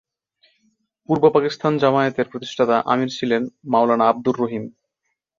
পূর্ব 1.09 1.23
পাকিস্তান 1.35 1.73
জামায়াতের 1.77 2.29
প্রতিষ্ঠাতা 2.31 2.77
আমির 2.91 3.09
ছিলেন 3.17 3.41
মাওলানা 3.71 4.05
আব্দুর 4.07 4.35
রহিম। 4.39 4.63